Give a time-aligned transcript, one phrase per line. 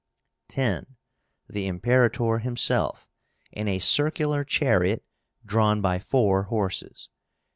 [0.47, 0.95] 10.
[1.47, 3.07] The Imperator himself,
[3.51, 5.05] in a circular chariot
[5.45, 7.09] drawn by four horses.